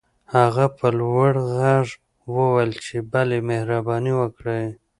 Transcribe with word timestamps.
هغه 0.35 0.65
په 0.77 0.87
لوړ 0.99 1.31
غږ 1.55 1.87
وويل 2.35 2.71
چې 2.85 2.95
بلې 3.11 3.39
مهرباني 3.49 4.13
وکړئ. 4.21 4.65